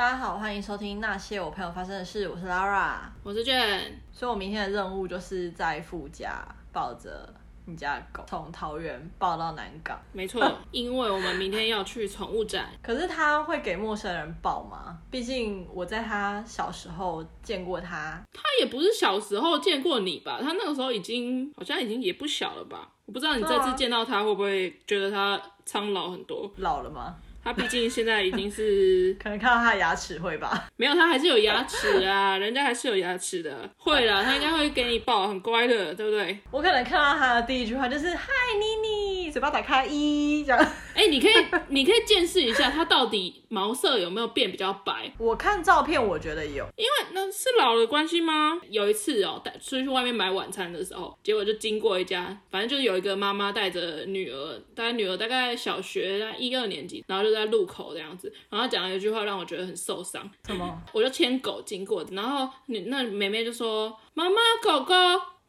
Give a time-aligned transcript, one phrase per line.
[0.00, 2.26] 大家好，欢迎收听那些我朋友发生的事。
[2.26, 3.82] 我是 Lara，我是 Jen。
[4.10, 6.42] 所以我明天的任务就是在副驾
[6.72, 7.28] 抱着
[7.66, 10.00] 你家的狗，从桃园抱到南港。
[10.14, 10.42] 没错，
[10.72, 12.70] 因为我们明天要去宠物展。
[12.82, 14.96] 可是他会给陌生人抱吗？
[15.10, 18.18] 毕竟我在他小时候见过他。
[18.32, 20.38] 他也不是小时候见过你吧？
[20.40, 22.88] 他那个时候已经好像已经也不小了吧？
[23.04, 26.50] 我不知道你这次见到他会不会觉得他苍老很多？
[26.56, 27.16] 老了吗？
[27.42, 30.68] 他毕竟现在已经是， 可能看到他的牙齿会吧？
[30.76, 33.68] 没有，他还是有牙齿啊， 人家还是有牙齿的。
[33.76, 36.38] 会啦，他应该会给你抱，很乖的，对不对？
[36.50, 40.58] 我可能看到他的第一句话就是“嗨，妮妮”，嘴巴打开一这样。
[40.94, 41.32] 哎、欸，你可以，
[41.68, 45.12] 你可以见识一下他到底毛色有没有变比较白。
[45.18, 48.60] 我看照片，我觉得有，因为那是老的关系吗？
[48.68, 60.28] 有一次哦、喔，带出去外面买晚餐的时候，结果就经过一家，反正就是有一个妈妈带着女儿，大概女儿大概小学大概一二年级，然后就在路口这样子，然后讲了一句话让我觉得很受伤。
[60.46, 60.80] 什么？
[60.92, 64.94] 我就牵狗经过，然后你那妹妹就说：“妈妈，狗狗。”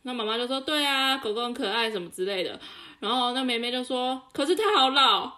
[0.03, 2.59] 那妈妈就说：“对啊，狗狗很可爱，什么之类的。”
[2.99, 5.31] 然后那妹妹就说：“可是它好老。”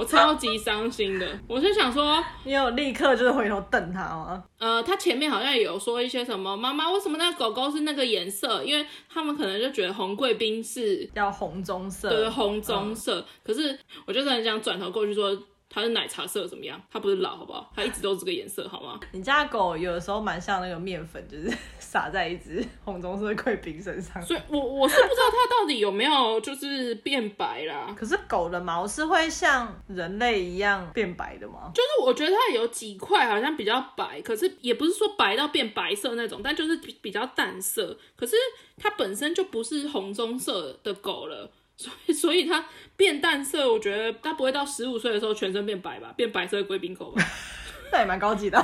[0.00, 4.42] 我超级伤心的，我是想说，你有立刻就是回头瞪他吗？
[4.58, 8.64] 呃，他前面好像有说一些什么，妈妈为什么那个狗狗是那个颜色？
[8.64, 13.20] 因为他们可能就觉得红贵宾是要红棕色，对，红棕色。
[13.20, 15.38] 嗯、可是我就是很想转头过去说。
[15.72, 16.82] 它是奶茶色怎么样？
[16.90, 17.72] 它不是老好不好？
[17.76, 18.98] 它一直都是这个颜色好吗？
[19.12, 24.20] 你家狗有的时候蛮像那个面粉，就是 撒在一只红棕色的贵宾身上。
[24.20, 27.94] 所以我我是不知道它到底有没有就是变白啦。
[27.96, 31.70] 可是狗的毛是会像人类一样变白的吗？
[31.72, 37.96] 就是我觉得它有几块好像比较白，可是也不是说白到变白色那种，但就是比比较淡色。
[38.16, 38.34] 可是
[38.76, 41.48] 它本身就不是红棕色的狗了。
[41.80, 42.64] 所以，所以它
[42.96, 47.22] 变淡色，我觉得它不会到十五岁的时候全身变白吧，变白色贵宾狗吧，
[47.90, 48.62] 那也蛮高级的。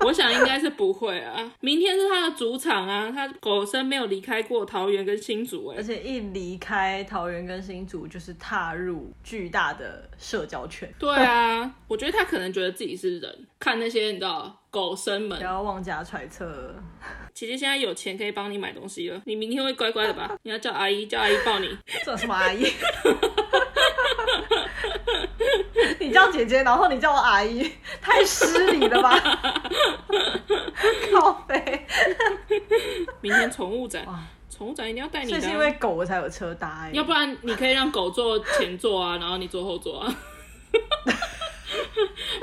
[0.00, 1.52] 我想应该是不会啊。
[1.60, 10.90] 明天是他的主场啊，他狗生没有离开过桃园跟新竹哎，而且一离开桃园跟新竹，就是踏入巨大的社交圈。
[10.98, 16.74] 对啊，我觉得他可能觉得自己是人，看那些你知道狗生们，不要妄加揣测。
[17.38, 20.36] 姐姐现在有钱可以帮你买东西了，你明天会乖乖的吧？
[20.42, 21.68] 你要叫阿姨，叫阿姨抱你。
[22.04, 22.66] 叫什么阿姨？
[26.00, 27.70] 你叫姐姐，然后你叫我阿姨，
[28.02, 29.16] 太失礼了吧？
[31.12, 31.86] 靠北。
[33.20, 34.04] 明天宠物展，
[34.50, 35.40] 宠物展一定要带你的。
[35.40, 40.12] 是因为狗才有车搭，要不然你可以让狗坐前座啊，然后你坐后座啊。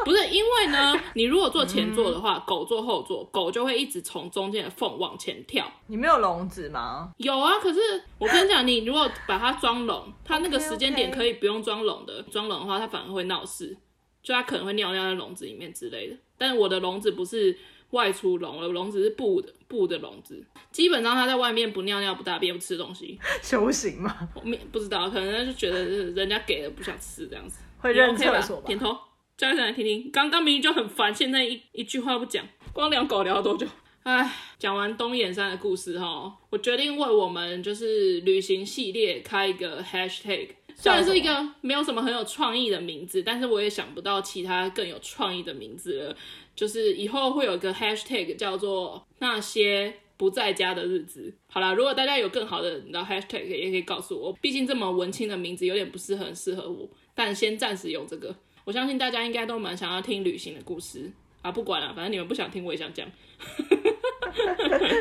[0.05, 5.69] 不是因为呢， 你如果坐前座的话，嗯、狗坐后座，狗就会一直从中间的缝往前跳。
[5.87, 7.11] 你没有笼子吗？
[7.17, 7.79] 有啊，可是
[8.19, 12.21] 我跟你讲，你如果把它装笼，它那个时间点可以不用装笼的。
[12.31, 13.75] 装笼的话，它反而会闹事，
[14.21, 16.15] 就它可能会尿尿在笼子里面之类的。
[16.37, 17.57] 但是我的笼子不是
[17.91, 24.15] 外出笼，我的笼子是布的布的笼子，基本上它在外面不尿尿、不大便、不吃东西， 修行吗？
[24.35, 24.41] 我
[24.71, 27.59] 不知道，可能就觉得人家给了不想吃这样子。
[27.79, 28.67] 会认厕所吧？
[28.67, 28.97] 点头。
[29.37, 33.67] 叫一声来听听，刚刚明明就很烦，现在一一句话不讲，光聊狗聊多久？
[34.03, 46.15] 哎，讲完东眼山的故事哈，我决定为我们就是旅行系列开一个 hashtag，虽然是一个没有什么很有创意的名字，但是我也想不到其他更有创意的名字了。
[46.55, 51.35] 就是以后会有一个 hashtag 叫做那些不在家的日子。
[51.47, 54.31] 好啦，如果大家有更好的你知道 hashtag，也可以告诉我。
[54.39, 58.33] 毕竟这么文青的名字有点不是很适合我，但先暂时用这个。
[58.65, 61.09] 我相信大家应该都蛮想要听旅行的故事
[61.41, 63.07] 啊，不管了，反正你们不想听，我也想讲。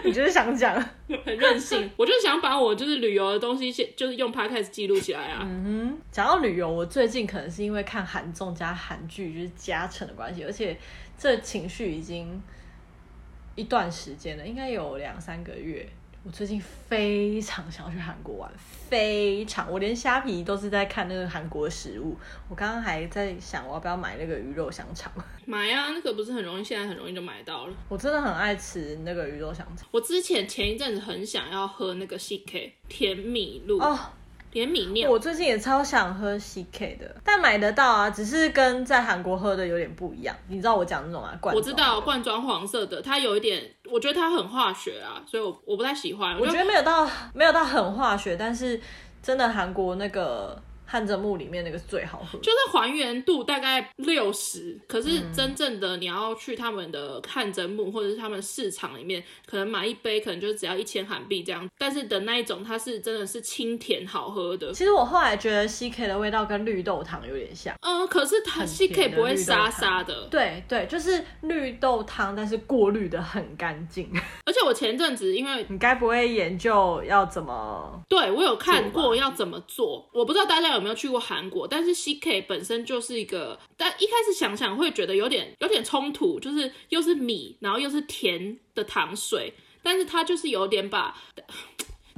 [0.05, 0.75] 你就是想讲，
[1.25, 1.91] 很任性。
[1.97, 5.41] 我就是想把我就是旅游的东西，先就是用 podcast 记录起来啊。
[5.43, 10.77] 嗯哼，讲到旅游，我最近可能是因为看韩综加韩剧，就是加成的关系，而且
[11.19, 12.41] 这情绪已经
[13.55, 15.89] 一段时间了，应该有两三个月。
[16.27, 18.51] 我最近非常想要去韩国玩，
[18.89, 22.17] 非常，我连虾皮都是在看那个韩国的食物。
[22.49, 25.13] 我刚刚还在想，我要不要买那个鱼肉香肠？
[25.45, 27.75] 买、啊，那个不是很容易，现在很容易就买到了。
[27.91, 29.87] 我真的很爱吃那个鱼肉香肠。
[29.91, 33.99] 我之前前一阵子很想要喝那个 CK 甜米露哦。
[34.55, 40.35] 甜米酿，我最近也超想喝 CK 的，但买得到啊，只是跟在韩国喝的有点不一样。
[40.47, 41.37] 你知道我讲那种啊？
[41.41, 41.57] 罐装。
[41.57, 43.61] 我知道罐装黄色的，它有一点，
[43.91, 46.39] 我觉得它很化学啊，所以我我不太喜欢。
[46.39, 48.81] 我觉得没有到没有到很化学，但是
[49.21, 64.73] 真的韩国那个汗蒸木里面那个是最好喝，就是还原度大概六十，可是真正的你要去他们的汗蒸木或者是他们市场里面，可能买一杯可能就只要一千韩币这样，但是的那一种它是真的是清甜好喝的。
[64.73, 74.11] 其实我后来觉得 CK 的味道跟绿豆汤有点像，嗯，可是它 CK 不会沙沙的，对对，就是绿豆汤，但是过滤的很干净。
[74.45, 78.03] 而且我前阵子因为你该不会研究要怎么？
[78.09, 91.17] 对，我有看过要怎么做，我不知道大家有没有去过韩国，但是 CK 本身就是一个，但一开始想想会觉得有点有点冲突，就是又是米，然后又是甜的糖水，但是它就是有点把。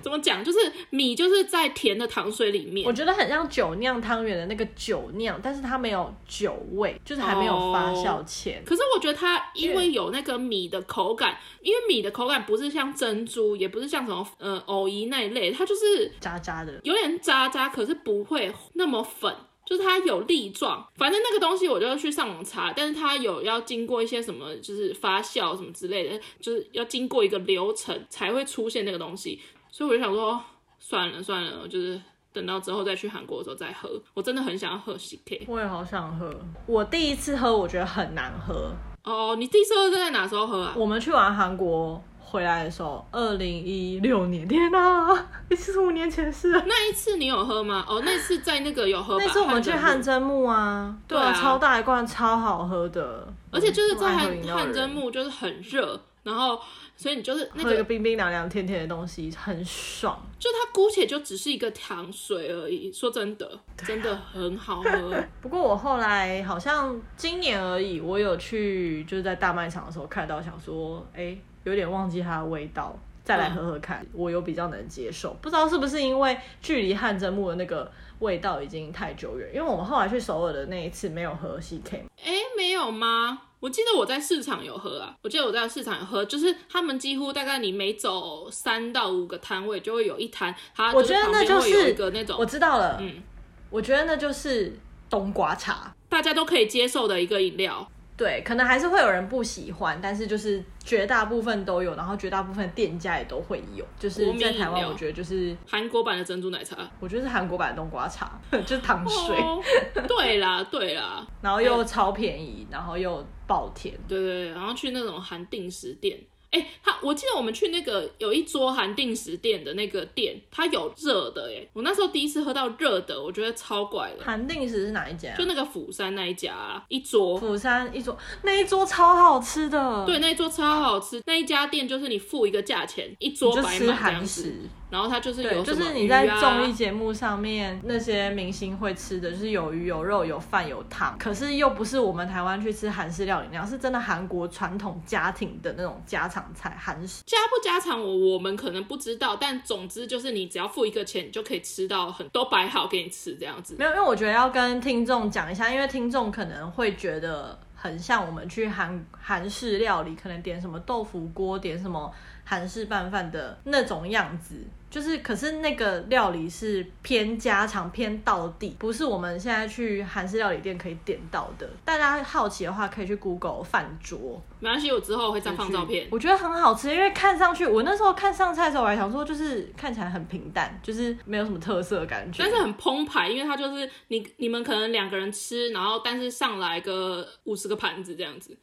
[0.06, 0.44] 怎么讲？
[0.44, 0.58] 就是
[0.90, 8.62] 米就是在甜的糖水里面，我觉得很像酒酿汤圆的那个酒酿，但是它没有酒味，就是还没有发酵前。
[8.64, 19.34] 可是我觉得它因为有那个米的口感，因为米的口感不是像珍珠，也不是像什么呃藕姨那一类，它就是渣渣的，有点渣渣，可是不会那么粉，
[19.66, 20.86] 就是它有粒状。
[20.94, 29.40] 反正那个东西我就去上网查，但是它有要经过一些什么，就是发酵什么之类的，就是要经过一个流程才会出现那个东西。
[29.76, 30.40] 所以我就想说，
[30.78, 32.00] 算了算了，就是
[32.32, 33.90] 等到之后再去韩国的时候再喝。
[34.14, 36.34] 我真的很想要喝 CK，我也好想喝。
[36.64, 38.72] 我第一次喝，我觉得很难喝。
[39.04, 40.72] 哦，你第一次喝是在哪时候喝啊？
[40.74, 44.48] 我们去完韩国回来的时候，二零一六年。
[44.48, 45.12] 天哪，
[45.50, 46.64] 已经是五年前事了。
[46.66, 47.84] 那一次你有喝吗？
[47.86, 49.24] 哦，那次在那个有喝吧。
[49.26, 53.30] 那次我们去汗蒸木啊，对啊，超大一罐，超好喝的。
[53.50, 56.58] 而且就是在汗汗蒸木，就是很热，然后。
[56.96, 60.18] 所以你就是那个冰冰凉凉、甜甜的东西，很爽。
[60.38, 62.90] 就它姑且就只是一个糖水而已。
[62.90, 65.14] 说真的，真的很好喝。
[65.42, 74.00] 不过我后来好像今年而已，我有去就是在大卖场的时候看到，想说，哎、欸，有点忘记它的味道，再来喝喝看。
[74.02, 79.48] 嗯、我有比较能接受，不知道是不是因为距离汗蒸木的那个味道已经太久远。
[79.54, 81.96] 因为我们后来去首尔的那一次没有喝 CK。
[82.24, 83.42] 哎、欸，没有吗？
[83.58, 93.22] 我记得我在市场有喝啊，我记得我在市场有喝，就是他们几乎大概你每走三到五个摊位就会有一摊，它我觉得那就是有一个那种，我知道了，嗯，
[93.70, 94.78] 我觉得那就是
[95.08, 97.90] 冬瓜茶，大家都可以接受的一个饮料。
[98.16, 103.84] 对，可能还是会有人不喜欢，但是就是绝大部分都有，然后绝大部分店家也都会有。
[103.98, 109.36] 就是在台湾，我觉得就是韩国版的珍珠奶茶，我觉得是韩国版的冬瓜茶， 就是糖水。
[109.36, 109.62] Oh,
[110.08, 113.94] 对啦，对啦， 然后又超便宜，然后又爆甜。
[114.08, 116.18] 对对对，然后去那种韩定时店。
[116.56, 124.24] 哎、欸，他我记得我们去那个有一桌韩定食店的那个店，它有热的哎，我那时候第一次喝到热的，我觉得超怪的。
[124.24, 125.34] 韩定食是哪一家？
[125.36, 127.36] 就那个釜山那一家，啊，一桌。
[127.36, 130.06] 釜山一桌，那一桌超好吃的。
[130.06, 131.20] 对，那一桌超好吃。
[131.26, 134.54] 那一家店就是你付一个价钱，一桌白吃韩食。
[134.88, 147.22] 然后它就是有、啊，就是你在综艺节目上面那些明星会吃的，就是有鱼有肉有饭有汤，可是又不是我们台湾去吃韩式料理那样，是真的韩国传统家庭的那种家常菜韩式。
[147.24, 153.76] 家不家常我我们可能不知道，但总之就是你只要付一个钱，你就可以吃到很都摆好给你吃这样子。
[153.78, 162.12] 没有，因为我觉得要跟听众讲一下，因为听众可能会觉得很像我们去韩韩式料理，可能点什么豆腐锅，点什么
[162.44, 164.66] 韩式拌饭的那种样子。
[164.96, 171.68] 就是，可是那个料理是偏家常、偏道地，不是我们现在去韩式料理店可以点到的。
[171.84, 176.08] 大家好奇的话，可以去 Google 饭桌，没关系，我之后会再放照片。
[176.10, 188.56] 我觉得很好吃，因为看上去，我那时候看上菜的时候，我还想说，就是看起来很平淡，就是没有什么特色的感觉，但是很澎湃，因为它就是你你们可能两个人吃，然后但是上来个五十个盘子这样子。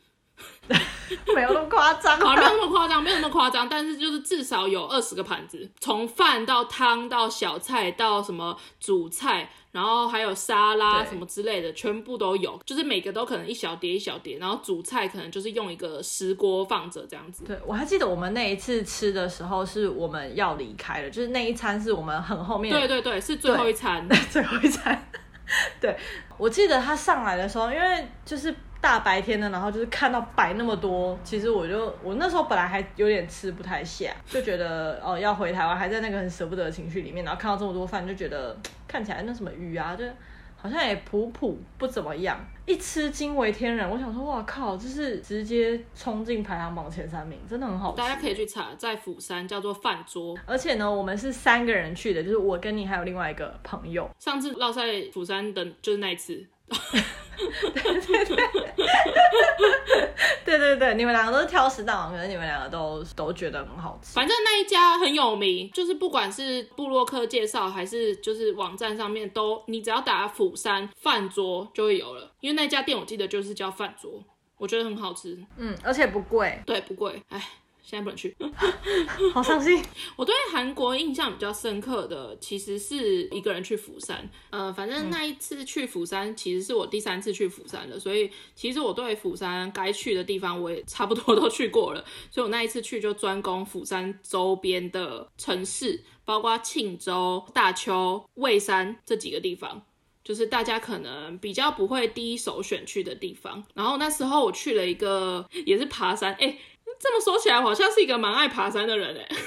[1.36, 17.44] 没有那么夸张，好，没有那么夸张，没有那么夸张，但是就是至少有二十个盘子，从饭到汤到小菜到什么主菜，然后还有沙拉什么之类的，全部都有，就是每个都可能一小碟一小碟，然后主菜可能就是用一个石锅放着这样子。
[17.46, 25.10] 对，我还记得我们那一次吃的时候是我们要离开了，就是那一餐是我们很后面，对对对，是最后一餐， 最后一餐。
[25.80, 25.96] 对，
[26.38, 28.54] 我记得他上来的时候，因为就是。
[28.84, 40.04] 大白天的，然后就是看到摆那么多，其实我就我那时候本来还有点吃不太下，就觉得哦要回台湾，还在那个很舍不得的情绪里面，然后看到这么多饭，就觉得看起来那什么鱼啊，就
[40.58, 42.38] 好像也普普不怎么样。
[42.66, 47.98] 一吃惊为天人，我想说哇靠，这是直接冲进排行榜前三名，真的很好吃。
[47.98, 54.10] 大家可以去查，在釜山叫做饭桌，而且呢，我们是三个人去的，就是我跟你还有另外一个朋友。
[54.20, 56.46] 上次落在釜山的就是那一次。
[57.62, 58.50] 对 对对，
[60.46, 64.14] 对对对，你们两个都是挑食大王，可是你们两个都都觉得很好吃。
[64.14, 72.32] 反正那一家很有名，就是不管是布洛克介绍还是就是网站上面都，你只要打釜山饭桌就会有了。
[72.40, 74.24] 因为那家店我记得就是叫饭桌，
[74.58, 75.38] 我觉得很好吃。
[75.58, 76.62] 嗯，而且不贵。
[76.66, 77.22] 对，不贵。
[77.30, 77.42] 哎。
[77.84, 78.34] 现在不能去，
[79.34, 79.84] 好伤心。
[80.16, 84.28] 我对韩国印象比较深刻的，其实是一个人去釜山。
[84.52, 92.04] 呃，反正那一次去釜山，其实是我第三次去釜山了，所以其实我对釜山该去的地方，我也差不多都去过了。
[92.32, 99.82] 所以我那一次去就专攻釜山周边的城市，包括庆州、大邱、蔚山这几个地方，
[100.24, 103.62] 就是大家可能比较不会第一首选去的地方。
[103.74, 106.60] 然后那时候我去了一个，也是爬山，哎、欸。
[107.00, 109.36] 这么说起来，我好像是一个蛮爱爬山的人哎。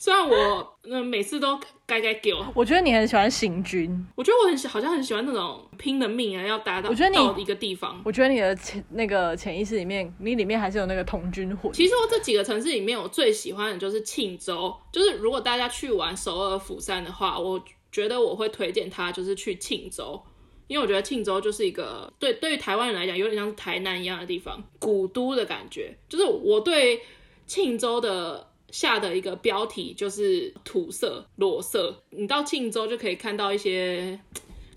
[0.00, 4.06] 虽然我那每次都该该给我，我觉得你很喜欢行军。
[4.14, 8.00] 我觉得我很好像很喜欢那种拼了命啊，要达到我觉得你到一个地方。
[8.04, 11.72] 我觉得你的潜那个潜意识里面，你里面还是有那个童军魂。
[11.72, 14.72] 其实我这几个城市里面，我最喜欢的就是庆州。
[14.92, 17.60] 就是如果大家去玩首尔、釜山的话，我
[17.90, 20.22] 觉得我会推荐他，就是去庆州。
[20.68, 25.92] 因为我觉得庆州就是一个对对于台湾人来讲有点像是台南一样的地方，古都的感觉。
[26.08, 27.00] 就是我对
[27.46, 34.20] 庆州的下的一个标题就是土色裸色，你到庆州就可以看到一些。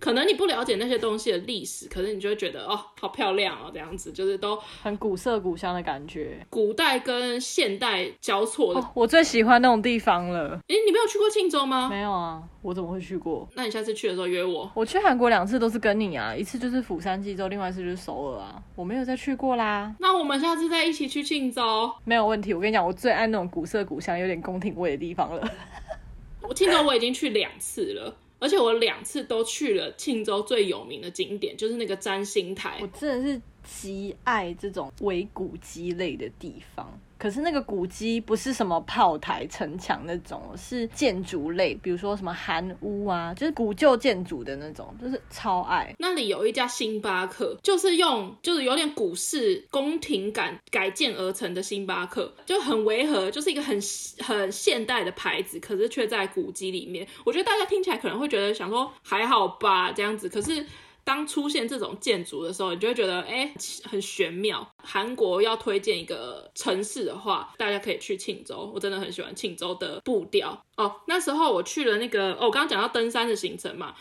[0.01, 8.79] 可能你不了解那些东西的历史，可是你就会觉得哦，好漂亮哦，这样子就是都很古色古香的感觉，古代跟现代交错的。
[8.81, 10.60] 哦，我最喜欢那种地方了。
[10.67, 11.88] 诶，你没有去过庆州吗？
[11.88, 13.48] 没有啊，我怎么会去过？
[13.55, 14.70] 那你下次去的时候约我。
[14.74, 19.96] 我去韩国两次都是跟你啊，一次就是釜山、济州，另外一次就是首尔啊，我没有再去过啦。
[20.00, 22.55] 那我们下次再一起去庆州，没有问题。
[22.55, 25.48] 我跟你讲，我最爱那种古色古香、有点宫廷味的地方了。
[26.41, 28.15] 我庆州我已经去两次了。
[28.41, 32.79] 而且我两次都去了庆州最有名的景点，就是那个占星台。
[32.81, 37.00] 我真的是极爱这种伪古迹类的地方。
[37.22, 45.94] 可是那个古迹不是什么炮台、城墙那种，是建筑类，比如说什么韩屋啊，就是古旧建筑的那种，就是超爱。
[46.00, 53.80] 那里有一家星巴克，就是用就是有点古式宫廷感改建而成的星巴克，就很违和，就是一个很
[54.18, 57.08] 很现代的牌子，可是却在古迹里面。
[57.24, 60.66] 我觉得大家听起来可能会觉得想说还好吧这样子，可是。
[61.03, 63.53] 当出现这种建筑的时候，你就会觉得哎，
[63.84, 64.65] 很玄妙。
[64.77, 68.72] 韩国要推荐一个城市的话，大家可以去庆州。
[68.74, 70.96] 我真的很喜欢庆州的步调哦。
[71.08, 73.96] 那时候我去了那个，哦，我刚刚讲到登山的行程嘛，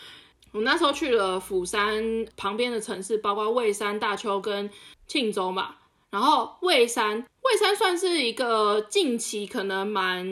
[0.51, 4.69] 我那时候去了釜山旁边的城市，包括蔚山、大邱跟
[5.07, 5.75] 庆州嘛。
[6.11, 10.27] 然后蔚山，蔚山算是一个近期可能蛮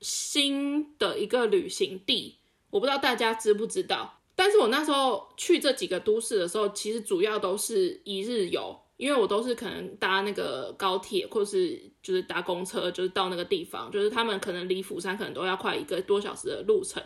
[0.00, 2.36] 新的一个旅行地，
[2.70, 4.19] 我不知道大家知不知道。
[4.40, 17.02] 但是我那时候去这几个都市的时候，其实主要都是一日游，因为我都是可能搭那个高铁，或是就是搭公车，就是到那个地方，就是他们可能离釜山可能都要快一个多小时的路程。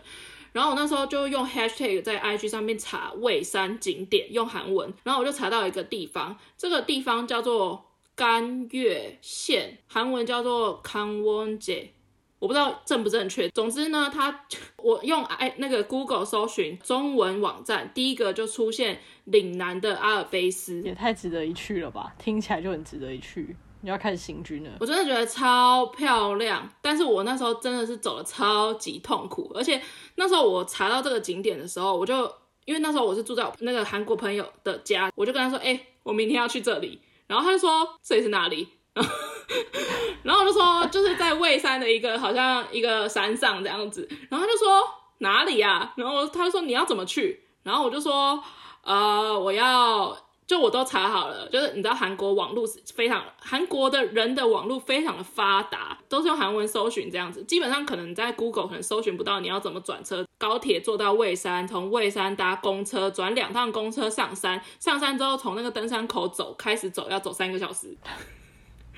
[0.53, 11.91] 然后我那时候就用 hashtag 在 IG 上面查蔚山景点，用韩文，然后我就查到一个地方，这个地方叫做甘岳县，韩文叫做康温节。
[12.39, 22.15] 我不知道正不正确，总之呢，他我用哎那个 Google 搜寻中文网站，第一个就出现岭南的阿尔卑斯，也太值得一去了吧？
[22.19, 23.57] 听起来就很值得一去。
[23.81, 29.79] 你要开始行军了，我真的觉得超漂亮，但是我那时候真的是走得超级痛苦，而且
[30.17, 32.31] 那时候我查到这个景点的时候，我就
[32.65, 38.67] 因为那时候我是住在那个韩国朋友的家，我就跟他说，哎、欸，我明天要去这里，然后他就说这里是哪里？
[38.95, 39.13] 然 后
[40.25, 44.83] 我就说，就是在蔚山的一个好像一个山上这样子，然后他就说
[45.19, 45.93] 哪里呀？
[45.97, 47.45] 然后他就说你要怎么去？
[47.63, 48.43] 然后我就说
[48.83, 50.15] 呃，我要
[50.47, 67.97] 就我都查好了，就是你知道韩国网络是非常韩国的人的网络非常的发达，都是用韩文搜寻这样子，基本上可能在 Google 可能搜寻不到你要怎么转车，高铁坐到蔚山，从蔚山搭公车转两趟公车上山，上山之后从那个登山口走开始走要走三个小时。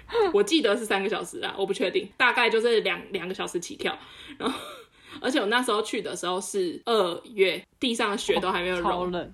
[0.32, 3.96] 我记得是三个小时啊，我不确定，大概就是两两个小时起跳。
[4.38, 4.56] 然后，
[5.20, 8.90] 而且我那时候去的时候是二月，地上的雪都还没有融。
[8.90, 9.32] 超冷。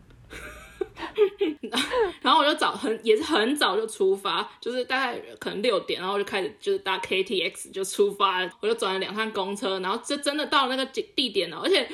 [2.23, 8.51] 然后我就早很也是很早就出发，就是大概可能六点，然后就开始就是搭 KTX 就出发了。
[8.61, 11.61] 我就转了两趟公车，然后就真的到了那个地点了。
[11.63, 11.87] 而且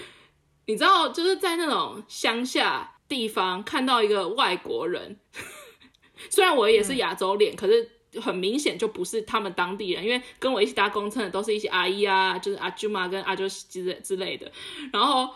[0.66, 5.18] 你知道，就是在那种乡下地方看到一个外国人，
[6.30, 7.90] 虽然我也是亚洲脸，嗯、可是。
[8.20, 14.50] 很明显就不是他们当地人，因为跟我一起搭公车的都是一些阿姨啊，就是阿舅妈跟阿舅之类之类的。
[14.92, 15.28] 然后，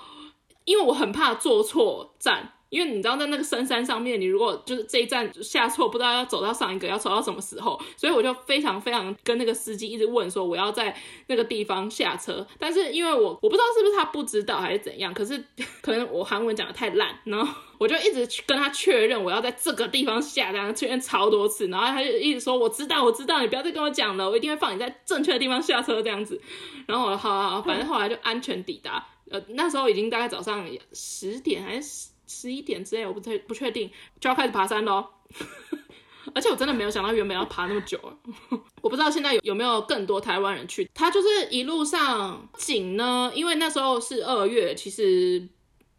[0.64, 15.44] 因为我很怕坐错站，因为你知道在那个深山上面，你如果就是这一站下错，不知道要走到上一个要走到什么时候，所以我就非常非常跟那个司机一直问说我要在那个地方下车，但是因为我我不知道是不是他不知道还是怎样，可是
[15.82, 26.40] 可能我韩文讲的太烂，然后 我就一直去跟他确认我要在这个地方下，单确认超多次，然后他就一直说我知道我知道，你不要再跟我讲了，我一定会放你在正确的地方下车这样子，
[26.86, 29.06] 然后我好好好，反正后来就安全抵达。
[29.30, 35.06] 呃，那时候已经大概早上十点还是十一点之类，我不太不确定，就要开始爬山喽。
[36.34, 37.98] 而且我真的没有想到原本要爬那么久！
[38.80, 40.88] 我不知道现在有有没有更多台湾人去。
[40.94, 45.46] 他就是一路上景呢，因为那时候是二月，其实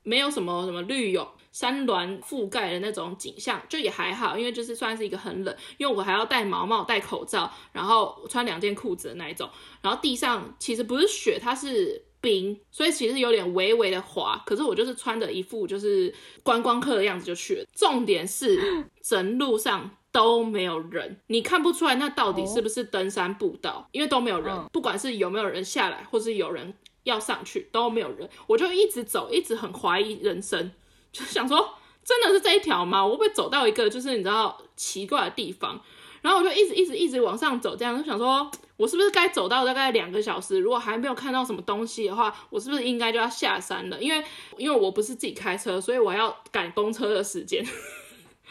[0.02, 9.50] 没有什么什么绿油山峦覆盖的那种景象，就也还好，因为就是算是一个很冷，因为我还要戴毛毛、戴口罩，然后穿两件裤子的那一种，
[9.82, 12.06] 然后地上其实不是雪，它是。
[12.24, 16.12] 冰，所以其实有点微微的滑，可是我就是穿着一副就是
[16.42, 17.66] 观光客的样子就去了。
[17.76, 18.58] 重点是
[19.02, 28.30] 整路上都没有人，你看不出来那到底是不是登山步道，因为都没有人，不管是有没有人下来，或是有人要上去，都没有人。
[28.48, 30.72] 我就一直走，一直很怀疑人生，
[31.12, 31.76] 就想说
[32.06, 33.06] 真的是这一条吗？
[33.06, 35.82] 我会不会走到一个就是你知道奇怪的地方？
[36.24, 38.50] 然后我就一直一直一直往上走，这样就想说。
[38.76, 40.60] 我是不是该走到大概两个小时？
[40.60, 44.02] 如果还没有看到什么东西的话，我是不是应该就要下山了？
[44.02, 44.26] 因为
[44.58, 47.64] 因为我不是自己开车，所以我要赶公车的时间，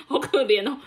[0.07, 0.79] 好可怜哦。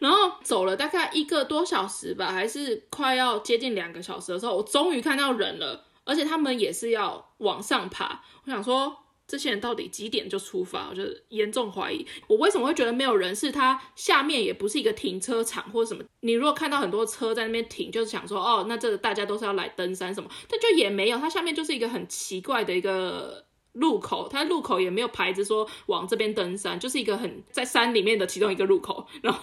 [0.00, 8.20] 然后走了大概一个多小时吧，还是快要接近两个小时的时候，我终于看到人了，而且他们也是要往上爬。
[8.44, 8.96] 我想说。
[9.26, 10.88] 这些人到底几点就出发？
[10.90, 13.34] 我就严重怀疑，我为什么会觉得没有人？
[13.34, 16.04] 是他下面也不是一个停车场或者什么。
[16.20, 20.28] 你如果看到很多车在那边停，就是想说，哦，那这个大家都是要来登山什么？
[20.48, 29.40] 但就也没有，它下面就是一个很奇怪的一个路口，它路口也没有牌子说往这边登山，就是一个很在山里面的其中一个路口，然后。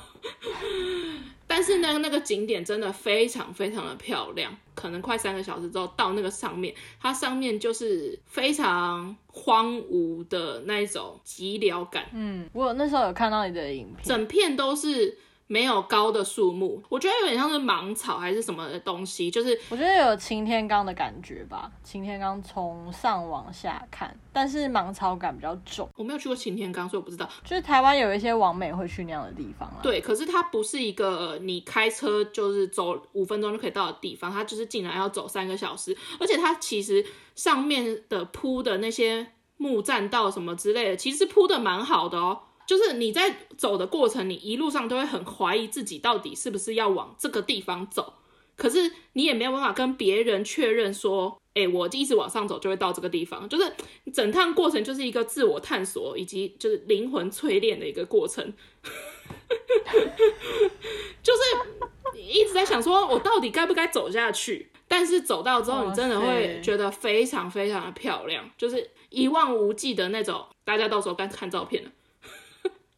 [1.49, 4.55] 但是呢，那个景点真的非常非常的漂亮。
[4.75, 12.05] 可能快三个小时之后到那个上面，它上面就是非常荒芜的那一种寂寥感。
[12.13, 15.17] 嗯，我有那时候有看到你的影片，整片都是。
[15.51, 21.71] 没有高的树木，我觉得有点像是芒草还是什么的东西，就是我觉得有擎天岗的感觉吧。
[21.83, 25.89] 擎天岗从上往下看，但是芒草感比较重。
[25.95, 27.27] 我没有去过擎天岗，所以我不知道。
[27.43, 29.79] 就是台湾有一些网美会去那样的地方啊。
[29.81, 39.25] 对，可是它不是一个你开车就是走五分钟就可以到的地方，它就是竟然要走三个小时，而且它其实上面的铺的那些
[39.57, 42.41] 木栈道什么之类的，其实铺的蛮好的哦。
[42.69, 48.13] 就是你在走的过程，你一路上都会很怀疑自己到底是不是要往这个地方走，
[48.55, 53.49] 可是你也没有办法跟别人确认说，哎、欸，我一直往上走就会到这个地方。
[53.49, 53.73] 就是
[54.13, 58.53] 整趟过程就是一个自我探索以及就是灵魂淬炼的一个过程，
[61.23, 61.41] 就是
[62.21, 70.45] 一直在想说我到底该不该走下去，但是走到之后你真的会觉得非常非常的漂亮，就是一望无际的那种。
[70.63, 71.89] 大家到时候该看照片了。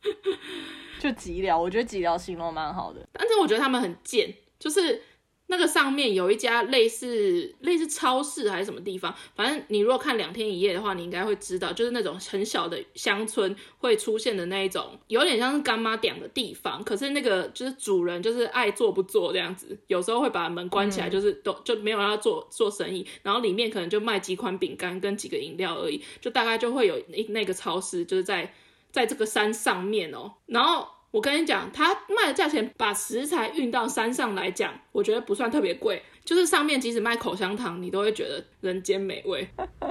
[0.99, 5.01] 就寂寥，我觉得寂寥形容蛮好的，但是我觉得他们很贱，就是
[5.47, 28.53] 那个上面有一家类似类似超市还是什么地方，反正你如果看两天一夜的话，你应该会知道，就是那种很小的乡村会出现的那一种，有点像是干妈店的地方，可是那个就是主人就是爱做不做这样子，有时候会把门关起来，就是都就没有要做做生意，然后里面可能就卖几款饼干跟几个饮料而已，就大概就会有那那个超市就是在。
[28.91, 36.01] 在这个山上面哦，然后我跟你讲，他卖的价钱，把食材运到山上来讲，我觉得不算特别贵。
[36.23, 39.47] 就是上面即使卖口香糖，你都会觉得人间美味。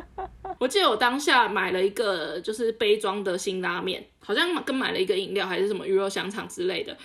[0.60, 6.96] 我记得我当下买了一个就是杯装的新拉面，好像跟买了一个饮料还是什么鱼肉香肠之类的，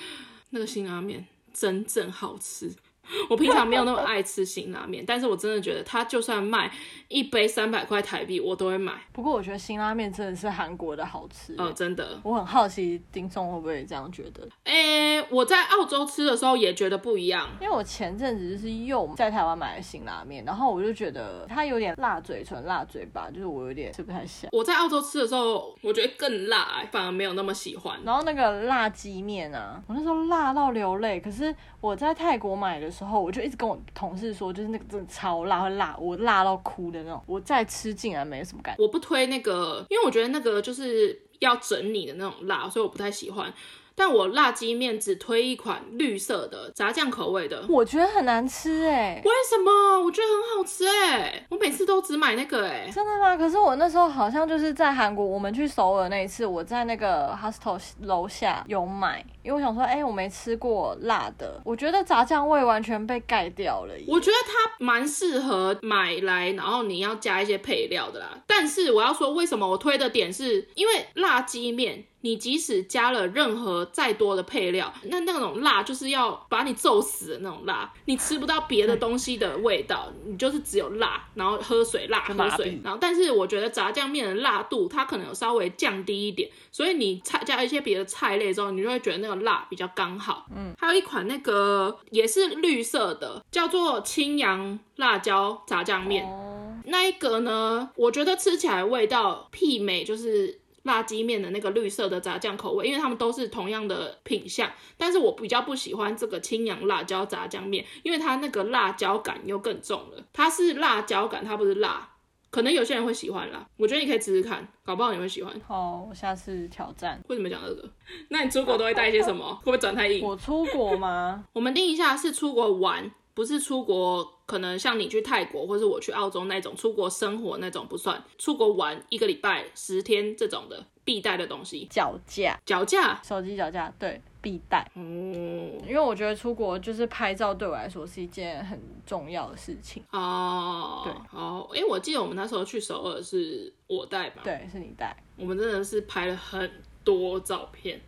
[0.52, 2.72] 那个新拉面真正好吃。
[3.30, 6.72] 我平常没有那么爱吃辛拉面， 但是我真的觉得它就算卖
[7.08, 8.94] 一杯三百块台币，我都会买。
[9.12, 12.20] 不过我觉得辛拉面真的是韩国的好吃，嗯，真的。
[12.24, 14.48] 我很好奇丁松会不会这样觉得？
[14.64, 24.48] 诶、欸，我在澳洲吃的时候也觉得不一样，因为我前阵子就是又在台湾买了辛拉面，然后我就觉得它有点辣嘴唇、辣嘴巴，就是我有点吃不太下。
[24.52, 28.00] 我在澳洲吃的时候，我觉得更辣，反而没有那么喜欢。
[28.04, 37.22] 然后那个辣鸡面啊，我那时候辣到流泪，可是我在泰国买的时候，我就一直跟我同事说，就是那个真的超辣，会辣我辣到哭的那种。
[37.26, 38.82] 我再吃竟然没什么感觉。
[38.82, 43.54] 我不推那个，因为我觉得那个就是要整你的那种辣，所以我不太喜欢。
[43.96, 49.22] 但我辣鸡面只推一款绿色的炸酱口味的，我觉得很难吃哎、欸。
[49.24, 49.72] 为什么？
[50.04, 52.92] 我觉得很好吃哎、欸，我每次都只买那个哎、欸。
[52.92, 53.38] 真的吗？
[53.38, 63.94] 可是我那时候好像就是在韩国，我们去首尔那一次，我在那个 hostel 楼下有买，因为我想说，哎、欸，我没吃过辣的，我觉得炸酱味完全被盖掉了。
[64.08, 68.38] 我觉得它蛮适合买来，然后你要加一些配料的啦。
[68.46, 72.06] 但是我要说，为什么我推的点是因为辣鸡面。
[72.26, 90.48] 你即使加了任何再多的配料，那那种辣就是要把你揍死的那种辣，你吃不到别的东西的味道，你就是只有辣，然后喝水辣喝水，然后但是我觉得炸酱面的辣度它可能有稍微降低一点，所以你菜加一些别的菜类之后，你就会觉得那个辣比较刚好。
[90.56, 100.60] 嗯，还有一款那个也是绿色的，叫做青阳辣椒炸酱面，哦那一个呢，我觉得吃起来味道媲美就是。
[100.86, 110.24] 辣鸡面的那个绿色的炸酱口味，因为他们都是同样的品相，但是我比较不喜欢这个青阳辣椒炸酱面，因为它那个辣椒感又更重了。
[110.32, 112.08] 它是辣椒感，它不是辣，
[112.50, 113.68] 可能有些人会喜欢啦。
[113.78, 115.54] 我觉得你可以试试看，搞不好你会喜欢。
[115.68, 117.22] 好，我下次挑战。
[117.28, 117.90] 为什么讲这个？
[118.30, 119.56] 那你出国都会带一些什么？
[119.56, 120.24] 会不会转太硬？
[120.24, 121.44] 我出国吗？
[121.54, 123.12] 我们定一下是出国玩。
[123.34, 131.88] 不是出国，可能像你去泰国或是我去澳洲那种出国生活那种不算，出国玩一个礼拜十天这种的必带的东西。
[131.90, 134.90] 脚架，脚架，手机脚架，对，必带。
[134.96, 140.04] 嗯，因为我觉得出国就是拍照对我来说是一件很重要的事情。
[140.12, 144.42] 哦，对，哦，哎，我记得我们那时候去首尔是我带吧？
[144.44, 145.16] 对，是你带。
[145.38, 146.72] 我们真的是拍了很
[147.04, 148.00] 多照片，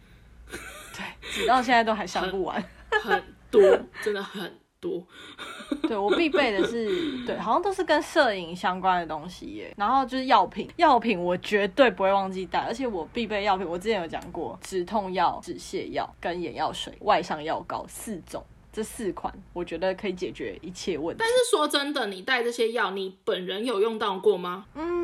[0.49, 3.61] 对，直到现在都还想不完，很，很多，
[4.03, 4.59] 真的很。
[4.79, 5.05] 多，
[5.83, 9.73] 对，我必备的是，对，好像都是跟摄影相关的东西耶。
[9.77, 21.19] 然后就是药品，药品我绝对不会忘记带，而且我必备药品，我之前有讲过，止痛药、止泻药跟眼药水、外伤药膏四种，这四款我觉得可以解决一切问题。
[21.19, 24.65] 但是说真的，你带这些药，你本人有用到过吗？
[24.75, 24.96] 嗯。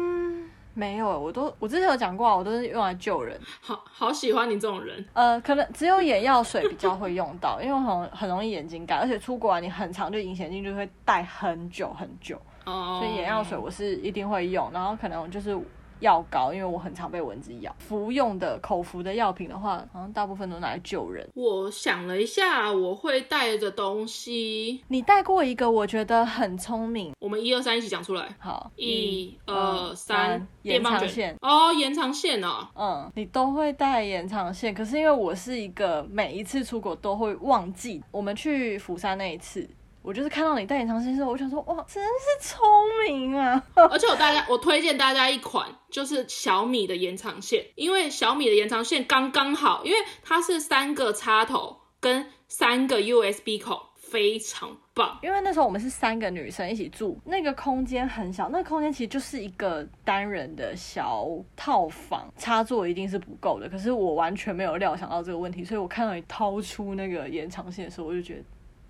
[0.74, 3.40] 没有，我都我之前有讲过啊，我都是用来救人。
[3.62, 5.06] 好好喜欢你这种人。
[5.14, 12.40] 呃，可能只有眼药水比较会用到， 因为很很容易眼睛干，而且出国啊，你很长就隐形眼镜就会戴很久很久。
[12.66, 13.00] 哦。
[13.02, 15.58] 所以眼药水我是一定会用，然后可能就是。
[16.04, 17.74] 药膏，因为我很常被蚊子咬。
[17.80, 21.28] 服用的口服的药品的话，好像大部分都拿来救人。
[21.34, 27.14] 我想了一下，我会带的东西，你带过一个，我觉得很聪明。
[27.20, 28.28] 我们一二三一起讲出来。
[28.38, 31.36] 好，一二三，延长线。
[31.42, 32.68] 哦，延长线哦。
[32.76, 38.04] 嗯，你都会带延长线，可是因为我是一个每一次出国都会忘记。
[38.12, 39.66] 我们去釜山那一次。
[40.04, 42.62] 我就是看到你戴延长线的时候，我想说，哇，真是聪
[43.08, 43.64] 明啊！
[43.74, 55.18] 而且我大家，我推荐大家一款，就是小米的延长线，因为小米的延长线刚刚好，因为它是三个插头跟三个 USB 口，非常棒。
[55.24, 63.70] 因为那时候我们是三个女生一起住，那个空间很小，那个空间其实就是一个单人的小套房，插座一定是不够的。
[63.70, 68.44] 可是我完全没有料想到这个问题，所以我看到你掏出那个延长线的时候，我就觉得。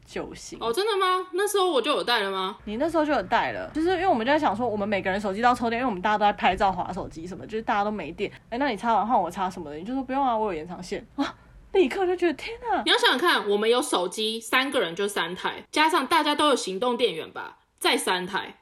[0.05, 1.27] 就行哦，真的吗？
[1.33, 2.57] 那时候我就有带了吗？
[2.65, 8.31] 你那时候就有带了，就是因为我们就在想说，我们每个人手机都要充电，因为我们大家都在拍照、划手机什么，就是大家都没电。
[8.49, 9.77] 哎，那你插完换我插什么的？
[9.77, 11.35] 你就说不用啊，我有延长线啊，
[11.71, 12.83] 立刻就觉得天哪！
[12.83, 18.61] 你要想想看，我们有手机，三个人就三台，加上大家都有行动电源吧，再三台。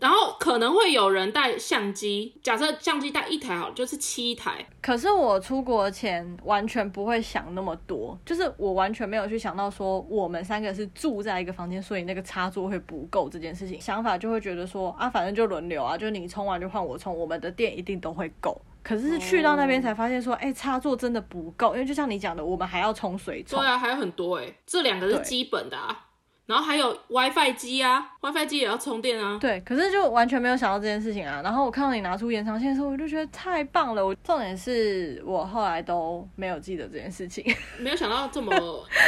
[0.00, 4.64] 然后可能会有人带相机，假设相机带一台好，就是七台。
[4.80, 13.80] 可是我出国前完全不会想那么多，就是我完全没有去想到说我们三个是住在一个房间，所以那个插座会不够这件事情。
[13.80, 18.60] 想法就会觉得说啊，反正就轮流啊，就你充完就换我充，我们的电一定都会够。
[18.82, 23.58] 可是去到那边才发现说，哎、欸，插座真的不够，因为就像你讲的，我们还要充水充。
[23.58, 26.06] 对啊，还有很多哎、欸，这两个是基本的啊。
[26.50, 29.38] 然后还有 WiFi 机啊，WiFi 机也要充电啊。
[29.40, 31.40] 对，可是就完全没有想到这件事情啊。
[31.44, 34.04] 然后我看到你拿出延长线的时候，我就觉得太棒了。
[34.04, 37.44] 我重点是我后来都没有记得这件事情，
[37.78, 38.52] 没有想到这么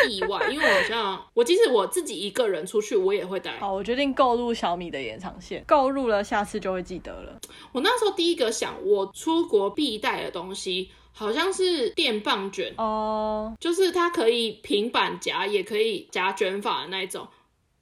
[0.08, 0.48] 意外。
[0.52, 3.58] 因为我好像我即使我自己一个人出去，我也会带。
[3.58, 7.40] 好，我决定购入小米的延长线，购入了，下次就会记得了。
[7.72, 10.90] 我那时候第一个想，我出国必带的东西。
[11.12, 17.28] 好像是电棒卷哦，就是它可以平板夹，也可以夹卷发的那一种。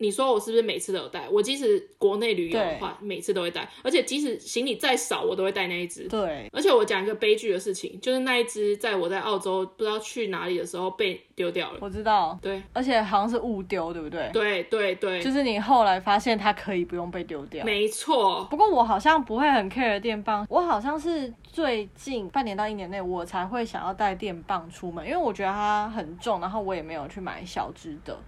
[0.02, 1.28] 你说我是不是每次都有带？
[1.28, 6.08] 我即使国内旅游的话，每次都会带，而且即使行李再少，我都会带那一只。
[6.08, 11.78] 对，而且我讲一个悲剧的事情，就是那一只在我在澳洲不知道去哪里的时候被丢掉了。
[11.82, 14.30] 我知道，对，而且好像是误丢，对不对？
[14.32, 17.62] 对对对，就是你后来发现它可以不用被丢掉。
[17.66, 18.46] 没错。
[18.50, 28.18] 不过我好像不会很 care 电棒，我好像是最近半年到一年内我才会想要带电棒出门，因为我觉得它很重，然后我也没有去买小只的。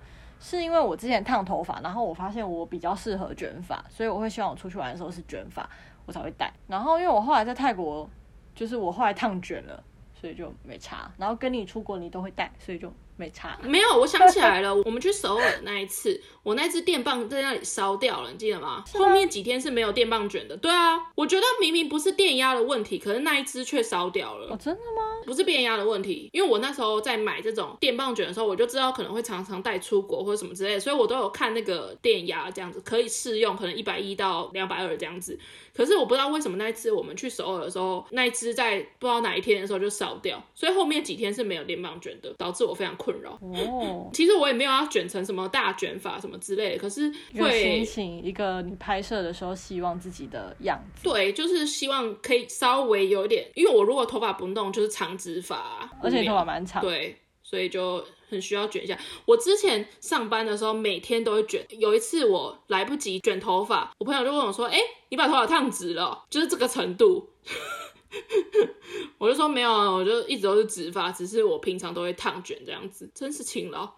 [0.42, 5.66] 是因为我之前烫头发，然后我发现我比较适合卷发，所以我会希望我出去玩的时候是卷发，
[6.04, 6.52] 我才会戴。
[6.66, 8.10] 然后因为我后来在泰国，
[8.54, 11.10] 就是我后来烫卷了，所以就没差。
[11.16, 12.92] 然后跟你出国你都会戴，所以就。
[13.16, 18.82] 没差，没有，我想起来了， 我们去首尔那一次，我那只电棒在那里烧掉了，你记得吗？
[18.94, 20.56] 后面几天是没有电棒卷的。
[20.56, 24.52] 对啊，我觉得明明不是电压的问题，可是那一只却烧掉了。
[24.52, 25.22] 哦，真的吗？
[25.24, 35.38] 不是电压的问题，因为我那时候在买这种电棒卷的时候，我就知道可能会常常带出国或者什么之类的，所以我都有看那个电压这样子，可以试用，可能一百一到两百二这样子。
[35.74, 43.38] 可是我不知道为什么那一次我们去首尔的时候，那一支在不知道哪一天的时候就烧掉，所以后面几天是没有电棒卷的，导致我非常困扰。
[43.40, 51.04] 哦， 其实我也没有要卷成什么大卷发什么之类的，可是会心情一个你拍摄的时候希望自己的样子。
[51.04, 56.82] 对，就是希望可以稍微有一点，因为我如果头发不弄就是长直发，而且头发蛮长。
[56.82, 58.04] 对，所以就。
[58.32, 58.98] 很需要卷一下。
[59.26, 61.64] 我之前上班的时候，每天都会卷。
[61.68, 64.78] 有一次我来不及卷头发，我朋友就问我说：“哎、
[65.10, 67.28] 你把头发烫直了？”就是这个程度。
[69.18, 73.88] 我就说没有啊，我就一直都是直发，只是我平常都会烫卷这样子，真是勤劳。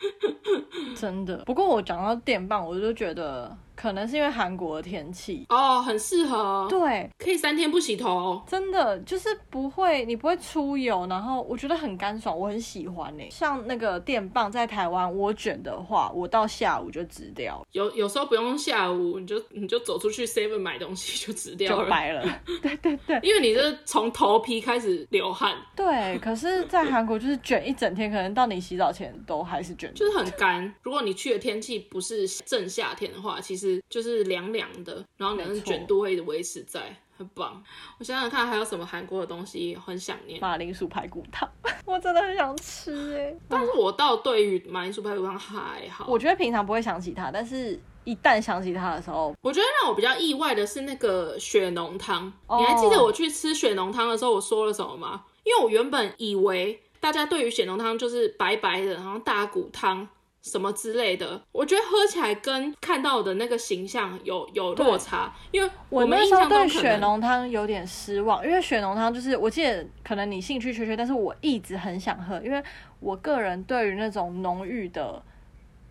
[0.96, 1.44] 真的。
[1.44, 3.56] 不过我讲到电棒，我就觉得。
[3.76, 13.24] 可能是因为韩国的天气哦，很适合，对，可以三天不洗头，真的就是不会，你不会出油，然后我觉得很干爽，我很喜欢呢。
[13.30, 17.66] 像那个电棒在台湾，我卷的话，我到下午就直掉了。
[17.72, 22.22] 有有时候不用下午，你就你就走出去 seven 买东西就直掉了，就白了。
[22.62, 25.56] 对对对，因为你是从头皮开始流汗。
[25.74, 30.72] 对，可是，在韩国就是卷一整天，可能到你洗澡前都还是卷，就是很干。
[30.82, 33.63] 如果你去的天气不是正夏天的话，其实。
[33.88, 37.62] 就是凉凉的，然后你的卷度会一直维持在，很棒。
[37.98, 41.48] 我想想看还有什么韩国的东西很想念，马铃薯排骨汤，
[41.86, 43.34] 我真的很想吃哎。
[43.48, 52.32] 但是我倒对于马铃薯排骨汤还好，我觉得平常不会想起它，但是一旦想起它的时候，我觉得让我比较意外的是那个血浓汤。
[52.46, 52.60] Oh.
[52.60, 55.24] 你还记得我去吃血浓汤的时候我说了什么吗？
[55.44, 60.08] 因为我原本以为大家对于血浓汤就是白白的，然后大骨汤。
[60.44, 72.62] 什么之类的，我觉得喝起来跟看到的那个形象有有落差，因为我们印象对雪浓汤有点失望，因为雪浓汤就是我记得可能你兴趣缺缺，但是我一直很想喝，因为
[73.00, 75.20] 我个人对于那种浓郁的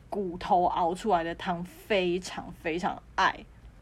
[0.08, 3.36] 骨头熬出来的汤非常非常爱，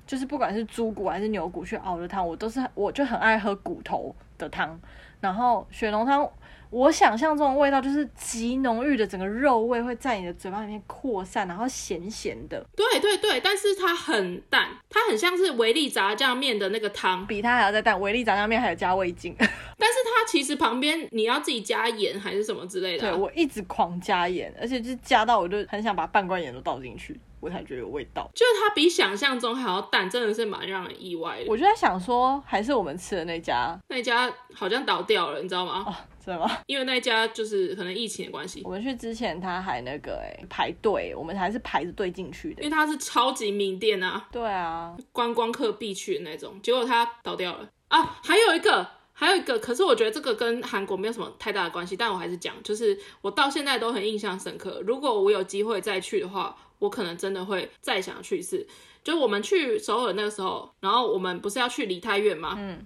[0.07, 4.79] 就是不管是猪骨还是牛骨去熬的汤，我都是我就很爱喝骨头的汤，
[5.19, 6.31] 然后雪浓汤。
[6.71, 12.65] 我想象中的味道就是极浓郁的，整个肉味会在你的嘴巴里面扩散，然后咸咸的。
[12.75, 17.99] 对对对，但是它很淡，它很像是维力炸酱面的那个汤，比它还要再淡。
[17.99, 19.47] 维力炸酱面还有加味精， 但
[19.89, 23.12] 是它其实旁边你要自己加盐还是什么之类的啊。
[23.12, 27.19] 对，我一直狂加盐，而且就加到我就很想把半罐盐都倒进去。
[27.41, 31.45] 我才觉得有味道，就是它比想象中还要淡，真的是蛮让人意外的。
[31.49, 35.84] 我就在想说，还是我们吃的那家，那家好像倒掉了，你知道吗？
[35.88, 36.60] 哦，真的吗？
[36.67, 38.62] 因为那家就是可能疫情的关系。
[38.63, 44.27] 我们去之前他还那个哎排队，我们还是排着队进去的，因为它是超级名店啊。
[44.31, 48.19] 对啊，观光客必去的那种，结果它倒掉了啊！
[48.23, 54.81] 还有一个，还有一个，可是我觉得这个跟韩国没有什么太大的关系，但我还是讲，就是我到现在都很印象深刻。
[54.86, 56.55] 如果我有机会再去的话。
[56.81, 58.65] 我可能真的会再想去一次，
[59.03, 62.55] 就我们去首尔那个时候，然后我们不是要去梨泰院吗？
[62.57, 62.84] 嗯。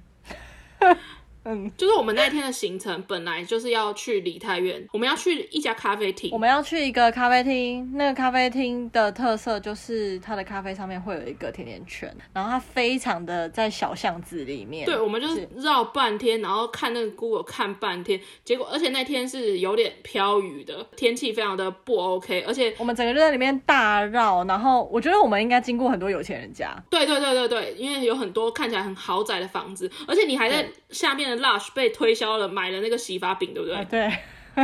[1.45, 7.87] 嗯，就是我们那天的行程本来就是要去梨泰院，我们要去一家咖啡厅，我们要去一个咖啡厅。
[7.93, 14.87] 那个咖啡厅的特色就是它的咖啡上面会有一个甜甜圈，然后它非常的在小巷子里面。
[14.87, 26.75] 对，我们就是绕半天，然后看那个 Google 看半天，结果而且那天是有点飘雨的，天气非常的不 OK，而且我们整个就在里面大绕，然后我觉得我们应该经过很多有钱人家。
[26.89, 31.34] 对对对对对，因为有很多看起来很豪宅的房子，而且你还在下面的。
[31.39, 33.75] Lush 被推销了，买了那个洗发饼，对不对？
[33.77, 34.01] 欸、对，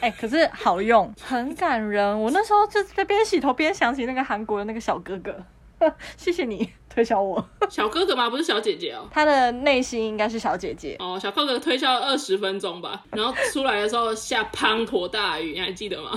[0.00, 2.20] 哎、欸，可是好用， 很感人。
[2.20, 5.34] 我那时候就在边洗头边想起那个韩国的那个小哥哥，
[6.16, 7.44] 谢谢你推销我。
[7.68, 8.28] 小哥哥吗？
[8.30, 9.08] 不是小姐姐哦。
[9.10, 11.18] 他的内心应该是小姐姐哦。
[11.20, 16.10] 小哥哥推销了二十分钟吧，然后出来的时候下滂沱大雨，你还记得吗？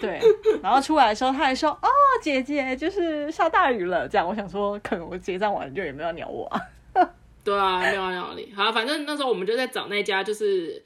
[0.00, 0.20] 对，
[0.62, 1.88] 然后出来的时候他还说：“哦，
[2.20, 4.08] 姐姐，就是下大雨了。
[4.08, 6.60] 这样，我想说，可能我结账完就也没有鸟我啊。
[7.42, 8.52] 对啊，没有鸟你。
[8.54, 10.82] 好，反正那时候我们就在找那家，就是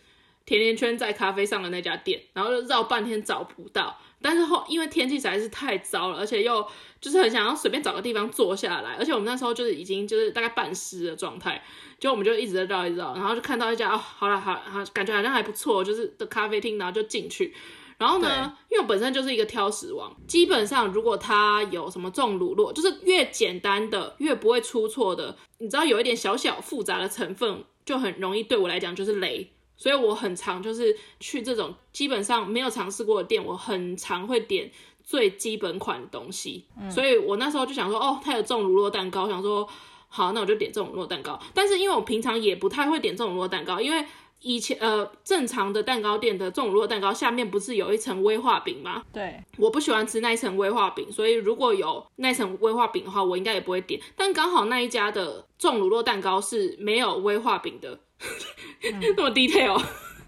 [0.47, 3.99] 甜甜圈在咖啡上的那家店，然后就绕半天找不到。
[4.23, 6.67] 但是后因为天气实在是太糟了，而且又
[6.99, 11.63] 就是很想要随便找个地方坐下来，而且我们那时候就是已经就是大概半湿的状态，
[11.99, 17.53] 就我们就一直在绕一绕，然后就看到一家哦，好了好好，感觉好像还不错，就是的咖啡厅，然后就进去。
[17.99, 29.51] 然后呢，因为我本身就是一个挑食王，基本上如果它有什么重乳酪，就是越简单的越不会出错的，你知道有一点小小复杂的成分，就很容易对我来讲就是雷。
[29.77, 34.71] 所以我很常就是去这种基本上没有尝试过的店，我很常会点
[35.03, 36.65] 最基本款的东西。
[36.81, 39.69] 嗯、所以我那时候就想说，哦，它有这种乳酪蛋糕，我想说
[40.09, 41.39] 好，那我就点这种乳酪蛋糕。
[41.53, 44.07] 但是因为我平常也不太会点这种乳酪蛋糕，因为
[44.45, 49.03] 以前呃正常的蛋糕店的这种乳酪蛋糕下面不是有一层威化饼吗？
[49.11, 53.99] 对，我不喜欢吃那一层威化饼，所以如果有那层威化饼的话，我应该也不会点。
[54.15, 57.99] 但刚好那一家的这种乳酪蛋糕是没有威化饼的。
[59.17, 59.83] 那么 detail，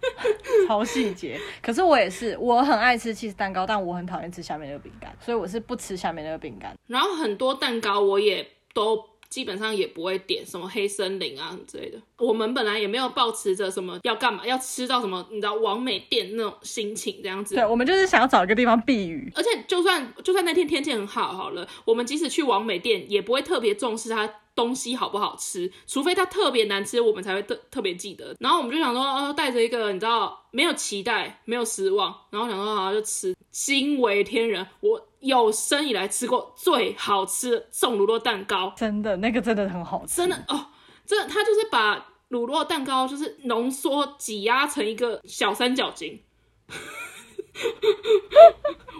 [0.67, 1.39] 超细节。
[1.63, 6.75] 可是我也是，我很爱吃起司蛋糕，但我很讨厌吃下面那个饼干，所以我是不吃下面那个饼干。
[6.87, 9.03] 然后很多蛋糕我也都
[9.37, 11.99] 基本上也不会点什么黑森林啊之类的。
[12.17, 17.55] 我们本来也没有抱持着什么要干嘛，要吃到什么，你知道王美店那种心情这样子。
[17.55, 19.31] 对，我们就是想要找一个地方避雨。
[19.35, 24.27] 而且就算就算那天天气很好好了，我们即使去王美店，也不会特别重视它。
[24.57, 28.35] 东西好不好吃，除非它特别难吃，我们才会特特别记得。
[28.41, 34.67] 然后我们就想说，呃，带着一个你知道，没有期待，没有失望，然后想说好像就吃，惊为天人。
[34.81, 40.69] 我有生以来吃过最好吃的送乳酪蛋糕，真的那个真的很好吃，真的哦，
[41.05, 46.23] 真的，它就是把乳酪蛋糕就是浓缩挤压成一个小三角形。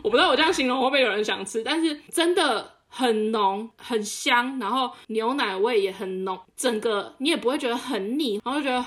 [0.05, 2.76] 我不知道我这样形容会不会有人想吃，但是真的。
[2.89, 8.87] 很浓，很香，然后牛奶味也很浓，整个你也不会觉得很腻，然后就觉得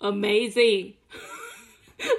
[0.00, 0.92] amazing，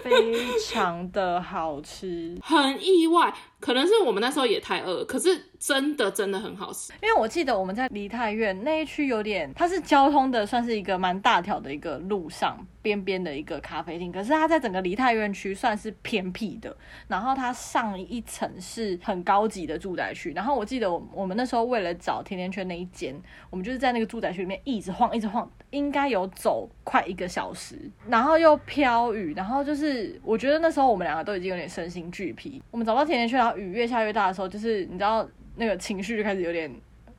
[0.02, 3.34] 非常的好吃，很意外，
[3.64, 5.42] 可能是我们那时候也太饿，可是。
[5.64, 16.76] 真的真的很好吃，因为我记得我们在梨泰院那一区有点，它是交通的算是一个蛮大条的一个路上边边的一个咖啡厅，可是它在整个梨泰院区算是偏僻的，
[17.08, 23.16] 然后它上一层是很高级的住宅区，然后我记得我我们那时候为了找甜甜圈那一间，
[23.50, 35.28] 我们就是在那个住宅区里面一直晃一直晃，应该有走快一个小时，然后又飘雨，然后就是我觉得那时候我们两个都已经有点身心俱疲，我们找到甜甜圈，然后雨越下越大的时候，就是你知道。
[35.56, 36.68] 那个情绪就开始有点，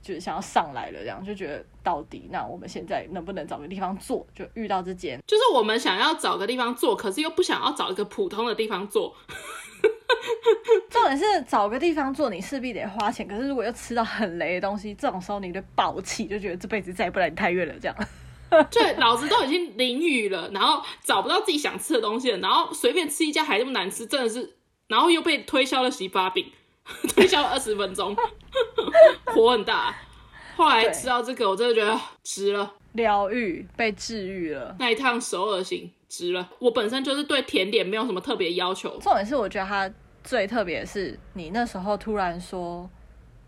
[0.03, 4.27] 就是想要上来了，这样就觉得到底那我们现在能不能找个地方坐？
[4.35, 9.15] 就遇到这间，就是我们想要找个地方坐，可是又不想要找一个普通的地方坐。
[10.91, 13.29] 重点是找个地方坐，你势必得花钱。
[13.29, 17.75] 可是如果又吃到很雷的东西，这种时候你就爆气，就觉得这辈子再也不来梨泰院了。
[17.81, 17.97] 这样，
[18.69, 24.57] 对，老子都已经淋雨了，然后找不到自己想吃的东西了，然后随便吃一家还这么难吃，真的是，
[24.95, 26.51] 然后又被推销了洗发饼。
[27.15, 28.15] 推销了二十分钟，
[29.35, 29.95] 火很大。
[30.55, 34.77] 后来吃到这个，我真的觉得值了，疗愈被治愈了。
[34.79, 36.47] 那一趟首尔行值了。
[36.59, 39.91] 我本身就是对甜点没有什么特别要求，重点是我觉得它
[40.23, 42.89] 最特别的是，你那时候突然说。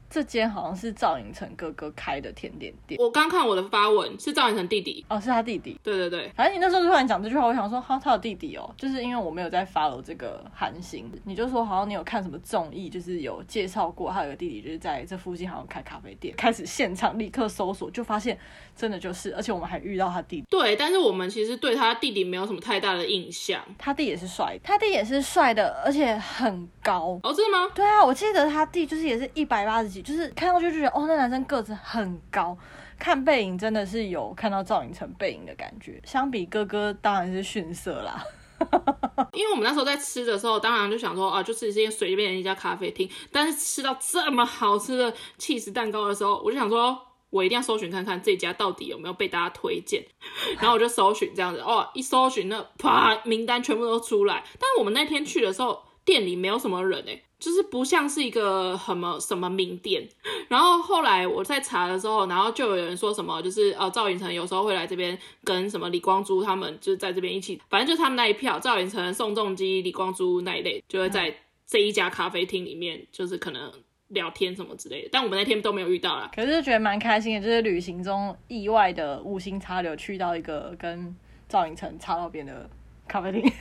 [0.09, 3.01] 这间好像是赵寅成哥哥开的甜点店。
[3.01, 5.79] 我刚看我的发文是赵寅成弟弟哦，是他弟弟。
[5.83, 18.39] 对对对，反正你那时候突然讲这句话，我想说哈，他有弟弟哦，就是因为我没有在 follow 这个韩星，你就说好像你有看什么综艺，就是有介绍过他有个弟弟，就是在这附近好像开咖啡店，开始现场立刻搜索，就发现
[18.77, 20.47] 真的就是，而且我们还遇到他弟弟。
[20.49, 23.63] 对，但是我们其实对他弟弟没有什么太大的印象。
[23.79, 27.19] 他弟也是帅，他弟也是帅的，而且很高。
[27.23, 27.71] 哦，真的吗？
[27.75, 32.57] 对啊，我记得他弟就是也是一百八十几，就是看上去就觉得哦，那男生个子很高，
[32.99, 36.01] 看背影真的是有看到赵寅成背影的感觉。
[36.05, 38.25] 相比哥哥，当然是逊色啦。
[39.35, 43.09] 因为我们那时候在吃的时候，当然就想说啊，就是一些随便的一家咖啡厅。
[43.31, 50.03] 但是吃到这么好吃的起司蛋糕的时候，我就想说，我一定要搜寻看看这家到底有没有被大家推荐。
[50.57, 54.43] 然后我就搜寻这样子，哦，一搜寻那啪，名单全部都出来。
[54.59, 57.23] 但我们那天去的时候，店里没有什么人诶、欸。
[57.39, 60.03] 就是不像是一个什么什么名店，
[60.49, 71.31] 然后后来我在查的时候，然后就有人说什么，就是呃赵寅成有时候会来这边跟什么李光洙他们就是在这边一起，反正就是他们那一票，赵寅成、宋仲基、李光洙那一类，就会在
[71.67, 73.71] 这一家咖啡厅里面，就是可能
[74.09, 75.11] 聊天什么之类的。
[75.13, 81.15] 但我们那天都没有遇到啦，可是觉得蛮开心的，就是旅行中意外的无心插柳，去到一个跟
[81.51, 82.71] 赵寅成插到边的
[83.07, 83.53] 咖啡厅。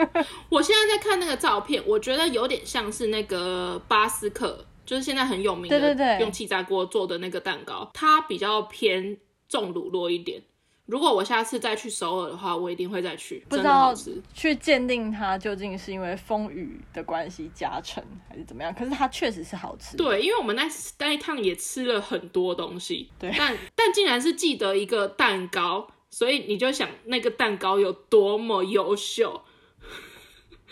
[0.48, 9.16] 我现在在看那个照片，我觉得有点像是那个巴斯克就是现在很有名的，对对对，用气炸锅做的那个蛋糕，它比较偏
[9.48, 10.42] 重乳酪一点。
[10.86, 13.42] 如果我下次再去首尔的话，我一定会再去。
[13.48, 13.94] 不知道
[14.34, 18.74] 去鉴定它究竟是因为风雨的关系加成还是怎么样？
[18.74, 19.96] 可是它确实是好吃。
[19.96, 29.40] 对，因为我们那那一趟也吃了很多东西，对，但但竟然是记得一个蛋糕，所以你就想那个蛋糕有多么优秀。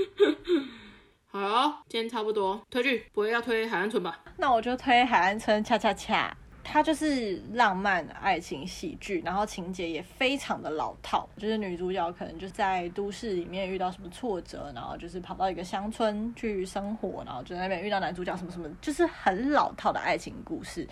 [1.32, 4.18] 好，今天差不多推剧，不会要推海岸村吧？
[4.36, 6.36] 那我就推海岸村恰恰恰。
[6.62, 20.86] 它就是浪漫爱情喜剧，然后情节也非常的老套，就是女主角可能就在都市里面遇到什么挫折，然后就是跑到一个乡村去生活，然后就在那边遇到男主角什么什么，就是很老套的爱情故事。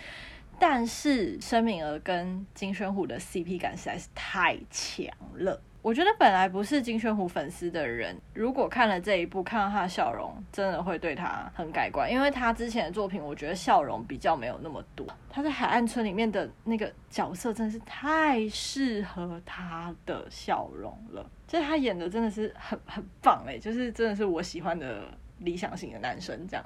[0.59, 5.61] 但是申敏儿跟金宣虎的 CP 感实在是太强了。
[5.81, 12.11] 我觉得本来不是金宣虎粉丝的人，如果看了这一部，看到他的笑容，真的会对他很改观。
[12.11, 15.07] 因为他之前的作品，我觉得笑容比较没有那么多。
[15.29, 21.25] 他在海岸村里面的那个角色，真的是太适合他的笑容了。
[21.47, 25.03] 就是他演的真的是很很棒哎，就是真的是我喜欢的
[25.39, 26.65] 理想型的男生，这样，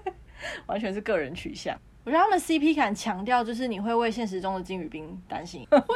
[0.68, 1.74] 完全是个人取向。
[2.04, 5.86] 我觉得他们 CP 感强调，就是你会为现实中的金宇彬担心， 会吗？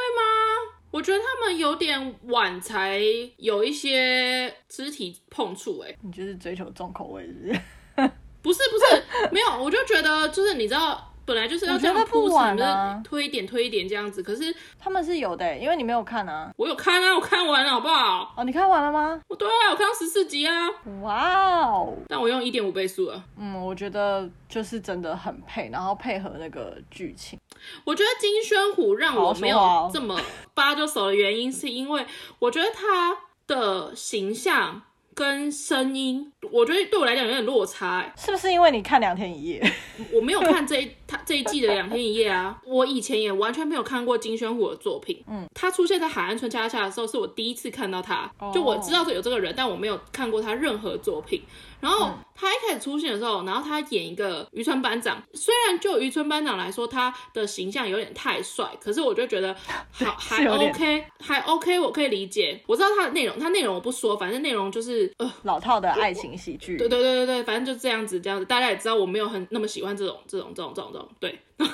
[0.89, 3.01] 我觉得他们有点晚才
[3.37, 7.61] 有一些肢体碰触，哎，你就是追求重口味是不是？
[8.41, 11.06] 不是不是，没有，我就觉得就是你知道。
[11.27, 14.23] 本来就是要这样铺陈，啊、推一点推一点这样子。
[14.23, 16.49] 可是他们是有的，因为你没有看啊。
[16.55, 18.33] 我有看啊，我看完了，好不好？
[18.37, 19.19] 哦，你看完了吗？
[19.27, 20.53] 我对啊，我看到十四集啊。
[21.01, 21.93] 哇哦！
[22.07, 23.21] 但我用一点五倍速啊。
[23.37, 27.37] 嗯，我觉得就是真的很配，然后配合那个剧情。
[27.83, 30.17] 我觉得金宣虎让我没有这么
[30.53, 32.05] 扒就手的原因，是因为
[32.39, 34.81] 我觉得他的形象。
[35.17, 39.71] 跟声音，我觉得对我来讲有点落差，欸，是不是因为你看两天一夜？
[40.13, 45.23] 我没有看这一他这一季的两天一夜啊，我以前也完全没有看过金宣虎的作品。
[45.27, 51.41] 嗯，他出现在海岸村恰恰恰的时候，是我第一次看到他，就我知道有这个人，但我没有看过他任何作品。
[51.79, 59.55] 然后他一开始出现的时候，然后他演一个渔村班长，虽然就渔村班长来说，他的形象有点太帅，可是我就觉得
[59.93, 62.59] 好还 OK，还 OK，我可以理解。
[62.67, 66.77] 我知道他的内容，他内容我不说，反正内容就是呃老套的爱情喜剧。
[66.77, 71.09] 对对对对对，反正就这样子这样子，大家也知道我没有很那么喜欢这种这种这种这种这种。
[71.19, 71.39] 对，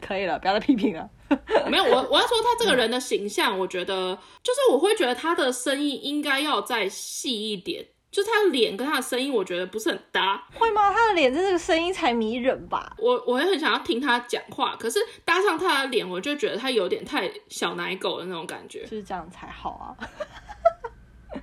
[0.00, 1.08] 可以了，不要再批评了。
[1.68, 7.86] 没有，我我要说他这个人的形象，我觉得就是我会觉得他的声音应该要再细一点。
[8.08, 10.90] 就是他的脸跟他的声音，我觉得不是很搭，会吗？
[10.90, 12.94] 他的脸这个声音才迷人吧？
[12.98, 19.92] 我我也很想要听他讲话，可是搭上他的脸，我就觉得他有点太小奶狗的那种感觉，就是这样才好啊。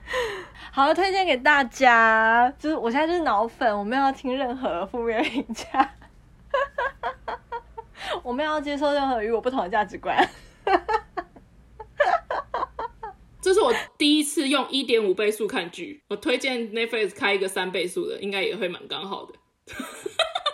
[0.71, 5.93] 好了，推荐给大家，就是我现在就是脑粉，我没有要听任何负面评价，
[8.23, 10.17] 我没有要接受任何与我不同的价值观。
[13.41, 19.33] 这是我第一次用一点五倍速看剧，我推荐 Netflix 开一个三倍速的，应该也会蛮刚好的。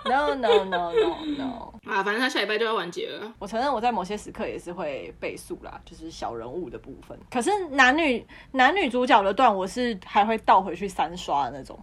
[0.10, 3.32] No no no no no 啊，反正他下礼拜就要完结了。
[3.40, 7.18] 我承认我在某些时刻也是会倍速啦，就是小人物的部分。
[7.32, 11.80] 可是男女男女主角的段，我是还会倒回去三刷的那种。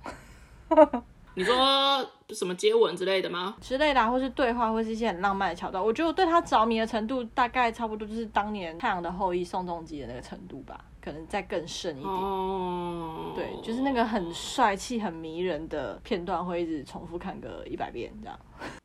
[1.35, 1.55] 你说
[2.31, 3.55] 什么接吻之类的吗？
[3.61, 5.85] 之类的、啊，或是对话，或是一些很浪漫的桥段。
[5.85, 12.13] 我觉得我对他着迷的程度，大概差不多就是当年《太阳的后裔》宋仲基的那个程度吧，可能再更深一点。
[12.13, 18.37] 哦，对，就是那个很帅气、很迷人的片段，会一直重复看个一百遍这样。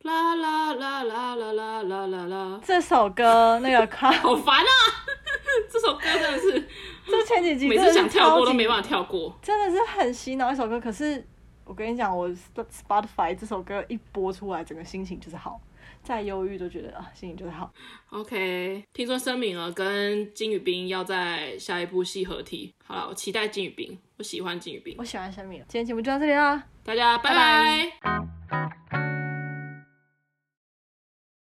[0.02, 2.60] 啦啦啦啦啦啦啦啦啦！
[2.62, 4.70] 这首歌那个卡 好烦啊！
[5.68, 6.52] 这首歌真的是，
[7.10, 10.80] 这前几集每次想跳过都没办法跳过，真的是很洗脑一首歌。
[10.80, 11.26] 可是。
[11.64, 15.60] 我跟你讲，我 Spotify 这首歌一播出来，整个心情就是好，
[16.02, 17.72] 再忧郁都觉得啊，心情就会好。
[18.10, 25.64] OK，听说申敏儿跟金宇彬要在下一部戏合体，好了，我期待金宇彬，我喜欢金宇彬，我喜欢申敏儿。
[25.68, 27.92] 今天节目就到这里啦，大家拜拜。
[28.00, 29.11] 拜拜。